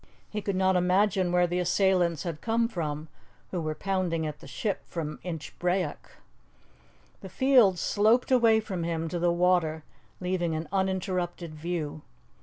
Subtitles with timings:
[0.31, 3.07] He could not imagine where the assailants had come from
[3.51, 6.13] who were pounding at the ship from Inchbrayock.
[7.19, 9.83] The fields sloped away from him to the water,
[10.19, 12.01] leaving an uninterrupted view.